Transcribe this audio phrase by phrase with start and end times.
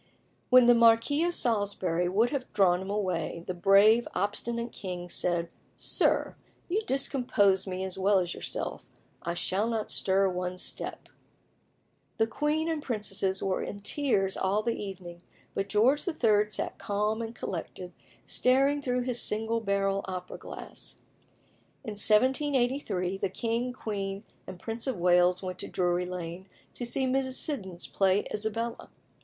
[0.49, 5.47] When the Marquis of Salisbury would have drawn him away, the brave, obstinate king said
[5.77, 6.35] "Sir,
[6.67, 8.83] you discompose me as well as yourself:
[9.21, 11.07] I shall not stir one step."
[12.17, 15.21] The queen and princesses were in tears all the evening,
[15.53, 16.49] but George III.
[16.49, 17.93] sat calm and collected,
[18.25, 20.95] staring through his single barrel opera glass.
[21.83, 27.05] In 1783 the king, queen, and Prince of Wales went to Drury Lane to see
[27.05, 27.33] Mrs.
[27.33, 28.89] Siddons play Isabella.